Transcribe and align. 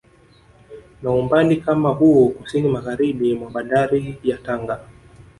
Na 1.01 1.11
umbali 1.11 1.57
kama 1.57 1.89
huo 1.89 2.29
kusini 2.29 2.69
Magharibi 2.69 3.35
mwa 3.35 3.49
bandari 3.49 4.19
ya 4.23 4.37
Tanga 4.37 4.79